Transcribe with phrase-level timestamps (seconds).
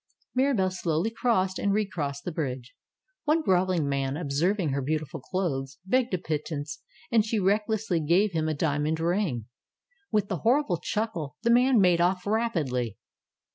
[0.33, 2.73] Mirabelle slowly crossed, and recrossed the bridge.
[3.25, 6.81] One groveling man, observing her beautiful clothes, begged a pittance,
[7.11, 9.45] and she recklessly gave him a dia mond ring.
[10.11, 12.97] With a horrible chuckle, the man made off rapidly.